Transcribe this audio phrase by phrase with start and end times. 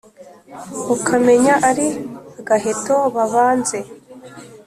[0.95, 1.87] ukamenya ari
[2.39, 3.79] agaheto babanze!